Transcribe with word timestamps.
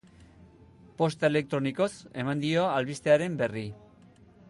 Posta 1.01 1.29
elektronikoz 1.33 1.91
eman 2.25 2.41
dio 2.47 2.67
albistearen 2.71 3.37
berri. 3.43 3.67